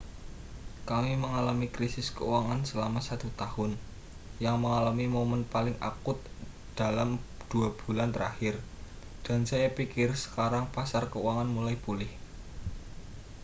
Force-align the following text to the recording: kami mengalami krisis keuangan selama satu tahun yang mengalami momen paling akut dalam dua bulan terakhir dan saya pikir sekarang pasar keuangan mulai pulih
kami 0.89 1.13
mengalami 1.23 1.67
krisis 1.75 2.07
keuangan 2.17 2.61
selama 2.69 2.97
satu 3.09 3.27
tahun 3.41 3.71
yang 4.45 4.55
mengalami 4.63 5.05
momen 5.17 5.41
paling 5.53 5.77
akut 5.91 6.17
dalam 6.81 7.09
dua 7.53 7.67
bulan 7.85 8.09
terakhir 8.15 8.55
dan 9.25 9.39
saya 9.49 9.67
pikir 9.79 10.09
sekarang 10.23 10.65
pasar 10.75 11.03
keuangan 11.13 11.49
mulai 11.55 11.75
pulih 11.85 12.09